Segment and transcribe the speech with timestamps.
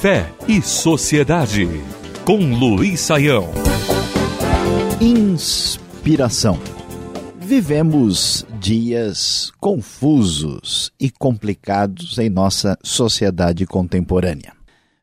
[0.00, 1.66] Fé e Sociedade,
[2.24, 3.48] com Luiz Saião.
[5.00, 6.60] Inspiração.
[7.40, 14.52] Vivemos dias confusos e complicados em nossa sociedade contemporânea.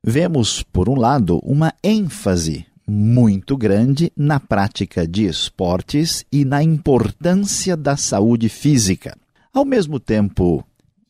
[0.02, 7.76] Vemos, por um lado, uma ênfase muito grande na prática de esportes e na importância
[7.76, 9.18] da saúde física.
[9.56, 10.66] Ao mesmo tempo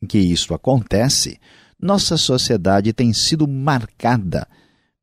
[0.07, 1.40] que isso acontece,
[1.81, 4.48] nossa sociedade tem sido marcada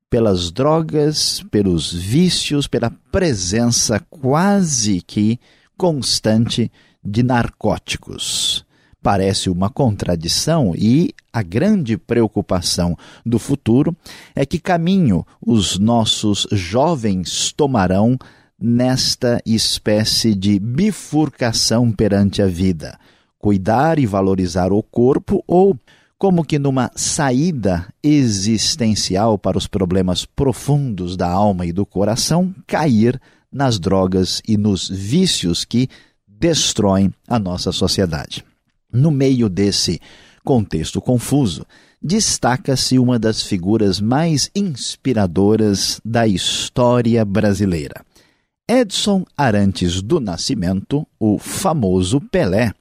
[0.08, 5.40] pelas drogas, pelos vícios, pela presença quase que
[5.76, 6.70] constante
[7.04, 8.64] de narcóticos.
[9.02, 13.96] Parece uma contradição e a grande preocupação do futuro
[14.36, 18.16] é que caminho os nossos jovens tomarão
[18.56, 22.96] nesta espécie de bifurcação perante a vida.
[23.42, 25.76] Cuidar e valorizar o corpo ou
[26.16, 33.20] como que numa saída existencial para os problemas profundos da alma e do coração, cair
[33.50, 35.88] nas drogas e nos vícios que
[36.24, 38.44] destroem a nossa sociedade.
[38.92, 40.00] No meio desse
[40.44, 41.66] contexto confuso,
[42.00, 48.04] destaca-se uma das figuras mais inspiradoras da história brasileira.
[48.68, 52.72] Edson Arantes do Nascimento, o famoso Pelé,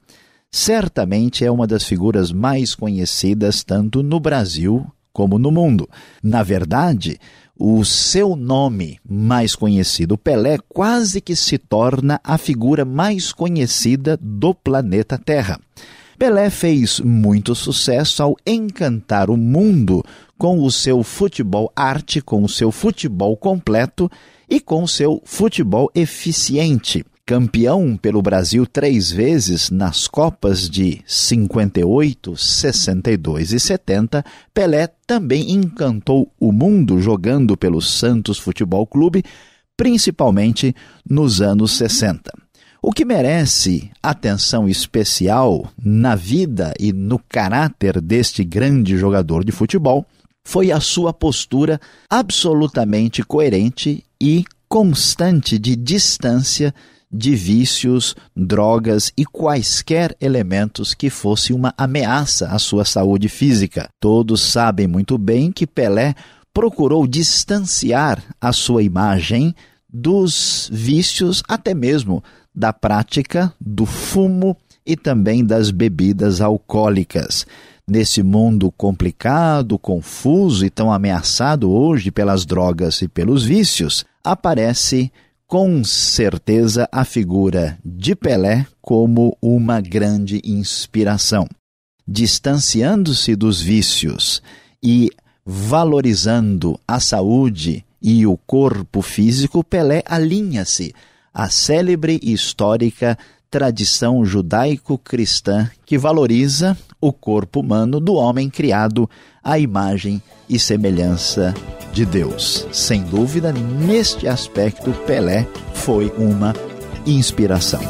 [0.52, 5.88] certamente é uma das figuras mais conhecidas tanto no Brasil como no mundo.
[6.22, 7.18] Na verdade,
[7.58, 14.54] o seu nome mais conhecido, Pelé, quase que se torna a figura mais conhecida do
[14.54, 15.58] planeta Terra.
[16.18, 20.04] Pelé fez muito sucesso ao encantar o mundo
[20.36, 24.10] com o seu futebol arte, com o seu futebol completo
[24.48, 32.36] e com o seu futebol eficiente campeão pelo Brasil três vezes nas Copas de 58,
[32.36, 39.24] 62 e 70, Pelé também encantou o mundo jogando pelo Santos Futebol Clube,
[39.74, 40.76] principalmente
[41.08, 42.30] nos anos 60.
[42.82, 50.04] O que merece atenção especial na vida e no caráter deste grande jogador de futebol
[50.44, 51.80] foi a sua postura
[52.10, 56.74] absolutamente coerente e constante de distância
[57.12, 63.88] de vícios, drogas e quaisquer elementos que fosse uma ameaça à sua saúde física.
[64.00, 66.14] Todos sabem muito bem que Pelé
[66.54, 69.54] procurou distanciar a sua imagem
[69.92, 72.24] dos vícios, até mesmo
[72.54, 74.56] da prática do fumo
[74.86, 77.46] e também das bebidas alcoólicas.
[77.86, 85.10] Nesse mundo complicado, confuso e tão ameaçado hoje pelas drogas e pelos vícios, aparece
[85.52, 91.46] com certeza a figura de Pelé como uma grande inspiração.
[92.08, 94.42] Distanciando-se dos vícios
[94.82, 95.10] e
[95.44, 100.94] valorizando a saúde e o corpo físico, Pelé alinha-se
[101.34, 103.18] à célebre e histórica
[103.52, 109.08] tradição judaico-cristã que valoriza o corpo humano do homem criado
[109.44, 111.52] à imagem e semelhança
[111.92, 112.66] de Deus.
[112.72, 116.54] Sem dúvida, neste aspecto, Pelé foi uma
[117.04, 117.82] inspiração.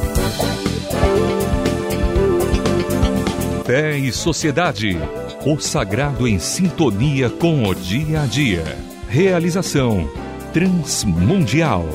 [3.64, 4.98] Fé e Sociedade.
[5.46, 8.64] O sagrado em sintonia com o dia a dia.
[9.08, 10.10] Realização
[10.52, 11.86] Transmundial.